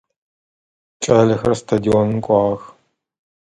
Кӏалэхэр 1.03 1.53
стадионым 1.59 2.17
кӏуагъэх. 2.25 2.63